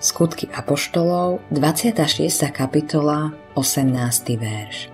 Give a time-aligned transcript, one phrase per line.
[0.00, 2.08] Skutky Apoštolov, 26.
[2.56, 4.32] kapitola, 18.
[4.32, 4.88] verš.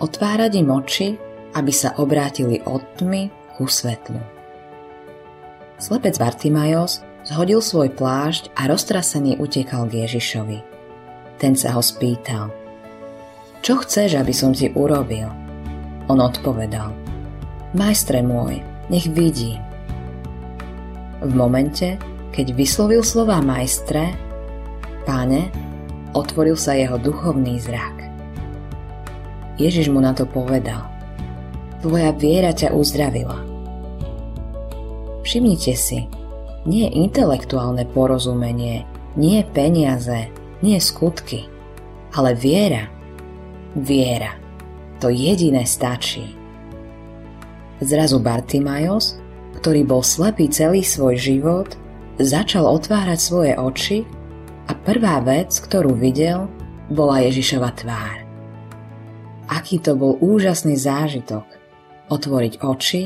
[0.00, 1.20] Otvárať im oči,
[1.52, 4.16] aby sa obrátili od tmy ku svetlu.
[5.76, 10.58] Slepec Bartimajos zhodil svoj plášť a roztrasený utekal k Ježišovi.
[11.36, 12.48] Ten sa ho spýtal.
[13.60, 15.28] Čo chceš, aby som ti urobil?
[16.08, 16.96] On odpovedal.
[17.76, 19.60] Majstre môj, nech vidím.
[21.20, 22.00] V momente,
[22.38, 24.14] keď vyslovil slova majstre,
[25.02, 25.50] páne,
[26.14, 28.06] otvoril sa jeho duchovný zrak.
[29.58, 30.86] Ježiš mu na to povedal.
[31.82, 33.42] Tvoja viera ťa uzdravila.
[35.26, 36.06] Všimnite si,
[36.62, 38.86] nie intelektuálne porozumenie,
[39.18, 40.30] nie peniaze,
[40.62, 41.50] nie skutky,
[42.14, 42.86] ale viera.
[43.74, 44.38] Viera.
[45.02, 46.38] To jediné stačí.
[47.82, 49.18] Zrazu Bartimajos,
[49.58, 51.74] ktorý bol slepý celý svoj život,
[52.18, 54.02] začal otvárať svoje oči
[54.66, 56.50] a prvá vec, ktorú videl,
[56.90, 58.18] bola Ježišova tvár.
[59.48, 61.46] Aký to bol úžasný zážitok
[62.12, 63.02] otvoriť oči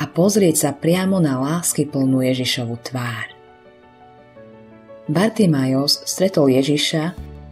[0.00, 3.30] a pozrieť sa priamo na lásky plnú Ježišovu tvár.
[5.06, 7.04] Bartimajos stretol Ježiša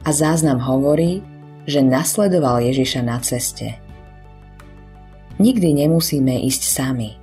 [0.02, 1.22] a záznam hovorí,
[1.68, 3.78] že nasledoval Ježiša na ceste.
[5.38, 7.10] Nikdy nemusíme ísť sami–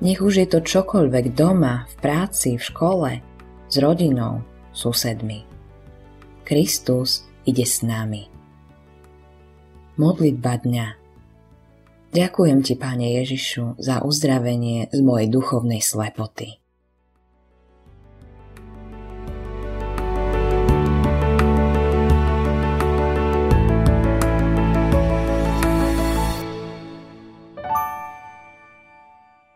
[0.00, 3.10] nech už je to čokoľvek doma, v práci, v škole,
[3.66, 4.44] s rodinou,
[4.76, 5.46] susedmi.
[6.46, 8.28] Kristus ide s nami.
[9.96, 10.86] Modlitba dňa
[12.16, 16.65] Ďakujem Ti, Pane Ježišu, za uzdravenie z mojej duchovnej slepoty.